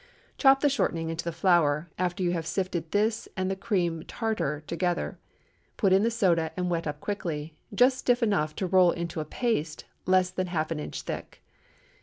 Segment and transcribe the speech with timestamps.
[0.39, 4.63] Chop the shortening into the flour after you have sifted this and the cream tartar
[4.65, 5.19] together;
[5.77, 9.85] put in the soda and wet up quickly—just stiff enough to roll into a paste
[10.07, 11.43] less than half an inch thick.